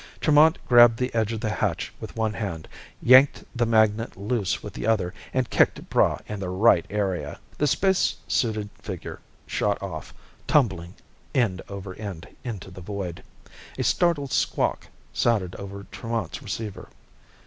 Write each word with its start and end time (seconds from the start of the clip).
Tremont 0.19 0.57
grabbed 0.67 0.97
the 0.97 1.13
edge 1.13 1.31
of 1.31 1.41
the 1.41 1.51
hatch 1.51 1.93
with 1.99 2.15
one 2.15 2.33
hand, 2.33 2.67
yanked 3.03 3.43
the 3.55 3.67
magnet 3.67 4.17
loose 4.17 4.63
with 4.63 4.73
the 4.73 4.87
other, 4.87 5.13
and 5.31 5.47
kicked 5.51 5.91
Braigh 5.91 6.17
in 6.27 6.39
the 6.39 6.49
right 6.49 6.87
area. 6.89 7.39
The 7.59 7.67
spacesuited 7.67 8.69
figure 8.81 9.19
shot 9.45 9.79
off, 9.79 10.11
tumbling 10.47 10.95
end 11.35 11.61
over 11.69 11.93
end, 11.93 12.27
into 12.43 12.71
the 12.71 12.81
void. 12.81 13.23
A 13.77 13.83
startled 13.83 14.31
squawk 14.31 14.87
sounded 15.13 15.53
over 15.57 15.85
Tremont's 15.91 16.41
receiver. 16.41 16.89